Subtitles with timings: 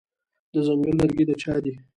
[0.53, 1.73] د ځنګل لرګي د چا دي؟